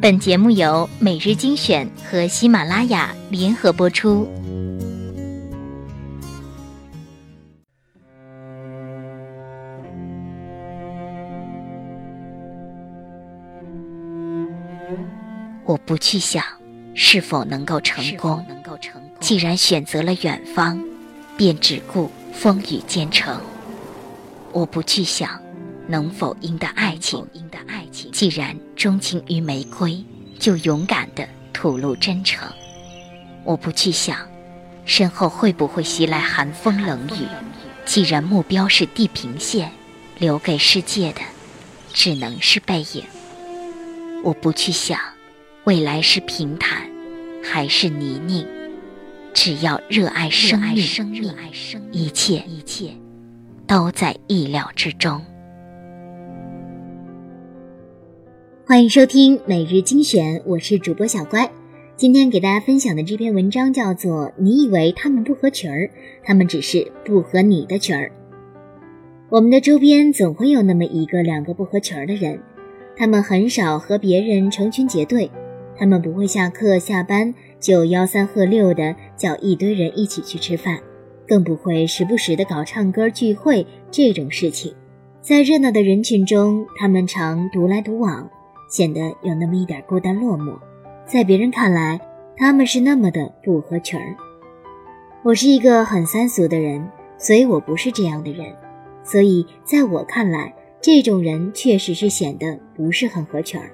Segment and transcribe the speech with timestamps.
[0.00, 4.28] 本节目由每日精选和喜马拉雅联合播出。
[15.64, 16.44] 我不去想
[16.94, 18.46] 是否能够成功，
[19.18, 20.80] 既然选择了远方，
[21.36, 23.40] 便只顾风雨兼程。
[24.52, 25.42] 我不去想
[25.88, 27.26] 能否赢得爱情，
[28.18, 30.04] 既然钟情于玫瑰，
[30.40, 32.48] 就勇敢的吐露真诚。
[33.44, 34.28] 我不去想
[34.84, 37.28] 身后会不会袭来寒风冷雨，
[37.84, 39.70] 既然目标是地平线，
[40.18, 41.20] 留给世界的
[41.92, 43.04] 只能是背影。
[44.24, 44.98] 我不去想。
[45.62, 46.90] 未来是平坦
[47.44, 48.44] 还是泥泞？
[49.32, 50.84] 只要热爱生命，
[51.92, 52.92] 一切一切
[53.64, 55.24] 都在意料之中。
[58.68, 61.50] 欢迎收听每日精选，我是主播小乖。
[61.96, 65.90] 今天给大家分享的这篇文章叫做《你以为他们不合群儿，
[66.22, 68.08] 他们只是不合你的群儿》。
[69.30, 72.38] 我们的周边总会有那么一个两个不合群儿的人，
[72.94, 75.30] 他们很少和别人成群结队。
[75.74, 80.78] 他们不会下课下班就吆三喝六的叫一堆人一起去吃饭，
[81.26, 84.74] 更不会时不时的搞唱歌聚会这种事情。
[85.22, 88.30] 在热闹的人群中，他们常独来独往，
[88.68, 90.56] 显得有那么一点孤单落寞。
[91.06, 92.00] 在别人看来，
[92.36, 94.14] 他们是那么的不合群儿。
[95.24, 96.86] 我是一个很三俗的人，
[97.18, 98.54] 所以我不是这样的人。
[99.02, 103.72] 所以在我看来，这种人确实是显得不是很合群儿。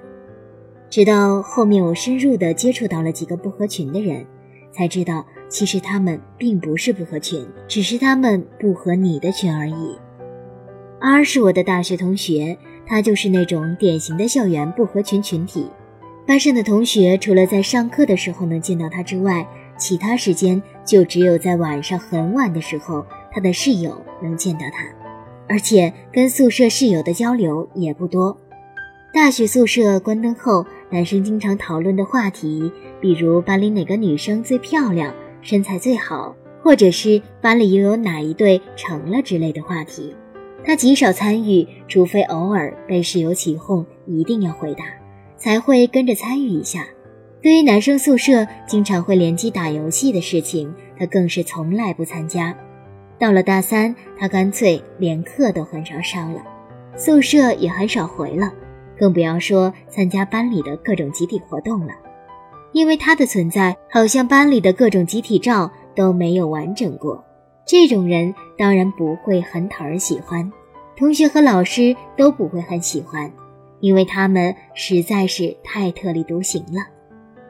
[0.89, 4.25] 直到后面，我深入的接触到了几个不合群的人，
[4.71, 9.99] 才知道其实他们并不是不合群，只是他们不合你的群而已。
[11.01, 15.69] R 是我的大学同学，他就是那种典型的校园不合群群体。
[16.25, 19.47] 班上的同学除了在上课的时候能见到他之外，
[19.77, 24.85] 其他时间就只有在晚上很晚的时候，他的室友能见到他，
[25.47, 28.37] 而且跟宿舍室友的交流也不多。
[29.13, 30.65] 大学宿舍关灯后。
[30.91, 40.15] 男生经常讨论的话题，比如班里哪个女生最漂亮、身材最好，或者是班里又有哪一对成了之类的话题，
[40.65, 44.83] 他极少参与，除非偶尔被室友起哄，一定要回答，
[45.37, 46.87] 才会跟着参与一下。
[47.41, 52.57] 对于男生宿舍经常会联机打游戏的事情，他更是从来不参加。
[53.19, 56.41] 到了大三，他干脆连课都很少上了，
[56.97, 58.51] 宿舍也很少回了。
[58.97, 61.93] 更不要说参加班里的各种集体活动了，
[62.71, 67.23] 因为他的存在，好像班里的各种集体照都没有完整过。
[67.67, 70.51] 这种人当然不会很讨人喜欢，
[70.95, 73.31] 同学和老师都不会很喜欢，
[73.79, 76.81] 因为他们实在是太特立独行了。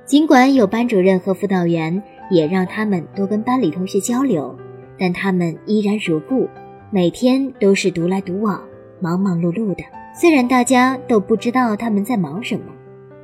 [0.05, 4.55] 尽管有班主任和辅导员也让他们多跟班里同学交流，
[4.99, 6.47] 但他们依然如故，
[6.91, 8.63] 每天都是独来独往，
[8.99, 9.83] 忙忙碌碌的。
[10.13, 12.65] 虽然大家都不知道他们在忙什么，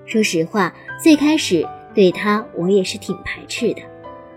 [0.06, 3.82] 说实话，最开始对他我也是挺排斥的。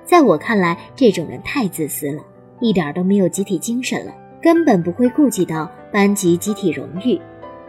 [0.04, 2.22] 在我看来，这种人太自私了，
[2.60, 7.20] 一点都没有集体精神了，根本不会顾及到班级集体荣誉。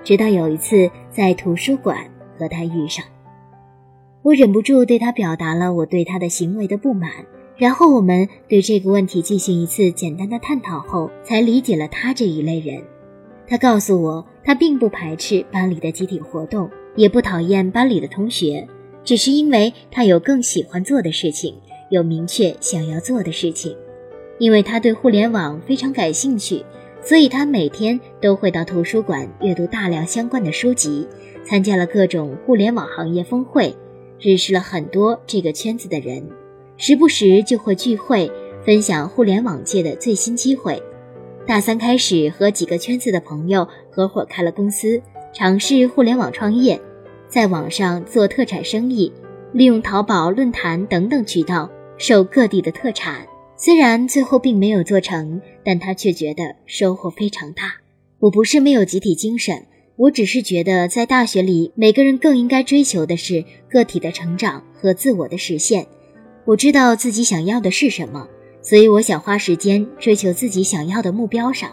[0.04, 1.98] 直到有一次在图书馆
[2.38, 3.04] 和他遇上，
[4.22, 7.12] 我忍不住对他表达了我对他的行为的不满，
[7.58, 12.84] 然后我们对这个问题进行一次简单的探讨后，才理解了他这一类人。
[13.48, 18.68] 他告诉我，他并不排斥班里的集体活动，也不讨厌班里的同学，
[19.04, 21.56] 只是因为他有更喜欢做的事情，
[21.90, 23.76] 有明确想要做的事情。
[24.38, 26.66] 因为他对互联网非常感兴趣，
[27.02, 31.08] 所以他每天都会到图书馆阅读大量相关的书籍，
[31.46, 33.76] 参加了各种互联网行业峰会，
[34.20, 36.28] 认识了很多这个圈子的人，
[36.78, 38.32] 时不时就会聚会，
[38.66, 40.82] 分享互联网界的最新机会。
[41.48, 45.02] 大三开始和几个圈子的朋友合伙开了公司，
[45.32, 46.82] 尝试互联网创业，
[47.28, 49.14] 在网上做特产生意，
[49.52, 53.28] 利用淘宝、论坛等等渠道售各地的特产。
[53.58, 57.74] 虽然最后并没有做成，但他却觉得收获非常大。
[58.20, 59.66] 我不是没有集体精神，
[59.96, 65.88] 我只是觉得在大学里，每个人更应该追求的是个体的成长和自我的实现。
[66.46, 68.28] 我知道自己想要的是什么。
[68.62, 71.72] 所以我想花时间追求自己想要的目标上，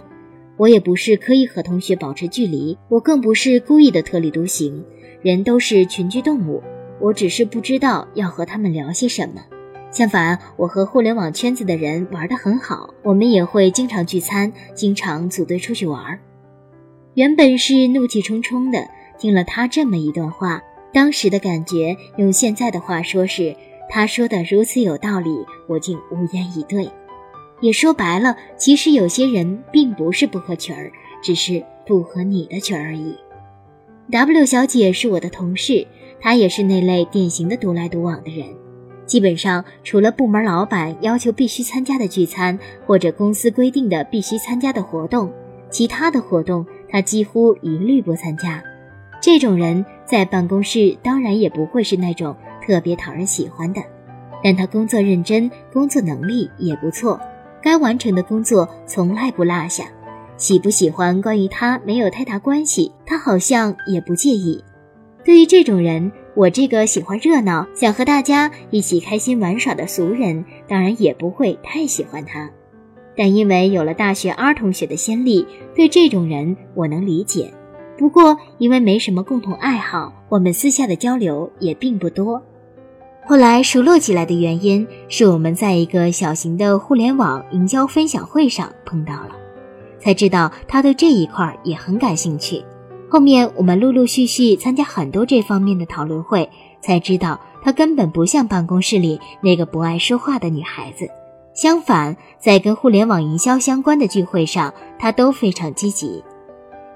[0.58, 4.84] 我也不是刻意和同学保持距离，我更不是故意的特立独行。
[5.22, 6.62] 人都是群居动物，
[7.00, 9.42] 我只是不知道要和他们聊些什么。
[9.92, 16.18] 相反，我和互联网圈子的人玩得很好，我们也会经常聚餐，经常组队出去玩。
[17.12, 20.62] 原本是怒气冲冲的，听了他这么一段话，
[20.94, 23.54] 当时的感觉，用现在的话说是，
[23.90, 25.30] 他说的如此有道理，
[25.68, 26.90] 我竟无言以对。
[27.60, 30.90] 也说白了，其实有些人并不是不合群儿，
[31.22, 33.14] 只是不合你的群而已。
[34.10, 35.86] W 小姐是我的同事，
[36.18, 38.48] 她也是那类典型的独来独往的人。
[39.12, 45.30] 基本上，除了部门老板要求必须参加的聚餐，或者公司规定的必须参加的活动，
[45.68, 48.64] 其他的活动他几乎一律不参加。
[49.20, 52.34] 这种人在办公室当然也不会是那种
[52.66, 53.82] 特别讨人喜欢的，
[54.42, 57.20] 但他工作认真，工作能力也不错，
[57.60, 59.84] 该完成的工作从来不落下。
[60.38, 64.64] 喜不喜欢关于他没有太大关系，他好像也不介意。
[65.22, 72.50] 对于这种人，我这个喜欢热闹、想和大家一起开心玩耍的俗人，当然也不会太喜欢他。
[73.14, 77.52] 但因为有了大学 R 同学的先例，对这种人我能理解。
[77.98, 82.42] 不过，因为没什么共同爱好，我们私下的交流也并不多。
[83.26, 89.36] 后来熟络起来的原因，是我们在一个小型的互联网营销分享会上碰到了，
[90.00, 92.64] 才知道他对这一块也很感兴趣。
[93.12, 96.48] 后面我们陆陆续续参加很多这方面的讨论会，
[96.80, 101.06] 才知道她根本不像办公室里那个不爱说话的女孩子。
[101.52, 106.24] 相反，在跟互联网营销相关的聚会上，她都非常积极。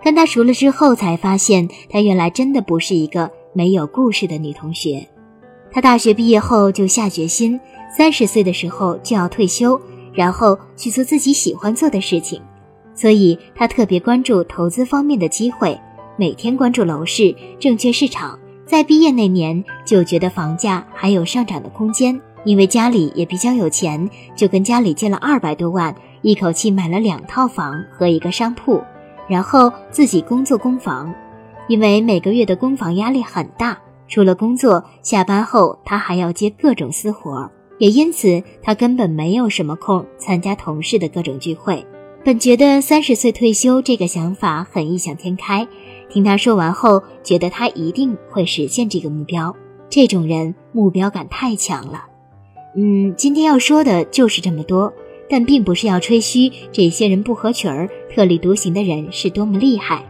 [0.02, 5.06] 跟她熟了之后，才发现她原来真的不是一个没有故事的女同学。
[5.70, 7.60] 她大学毕业后就下决心，
[7.94, 9.78] 三十岁的时候就要退休，
[10.14, 12.40] 然后去做自己喜欢做的事情。
[12.94, 15.78] 所以她特别关注投资方面的机会，
[16.18, 18.38] 每天关注楼市、证券市场。
[18.64, 28.82] 在毕业那年就觉得房价还有上涨的空间，因为家里也比较有钱，就跟家里借了二百多万，一口气买了两套房和一个商铺。
[29.28, 31.14] 然后自己工作供房，
[31.68, 33.78] 因为每个月的供房压力很大。
[34.08, 41.84] 除了工作，下班后他还要接各种私活，也因此他根本没有什么空参加同事的各种聚会。
[42.24, 45.66] 本觉得三十岁退休这个想法很异想天开，
[46.08, 49.55] 听他说完后，觉得他一定会实现这个目标。
[49.88, 52.05] 这种人目标感太强了。
[52.76, 54.93] 嗯，今天要说的就是这么多。
[55.29, 60.05] 但并不是要吹嘘这些人不合群儿、特立独行的人是多么厉害。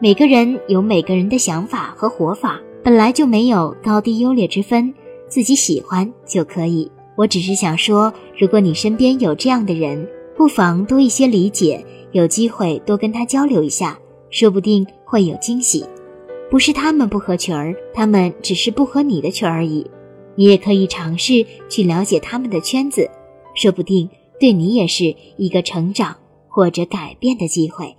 [0.00, 4.92] 每个人有每个人的想法和活法，本来就没有高低优劣之分，
[5.28, 6.90] 自己喜欢就可以。
[7.14, 10.04] 我只是想说，如果你身边有这样的人，
[10.36, 13.96] 不妨多一些理解，有机会多跟他交流一下，
[14.30, 15.84] 说不定会有惊喜。
[16.50, 19.86] 不是他们不合群儿，他们只是不合你的群而已。
[20.34, 23.10] 你也可以尝试去了解他们的圈子，
[23.54, 24.08] 说不定。
[24.40, 26.16] 对你也是一个成长
[26.46, 27.96] 或者改变的机会。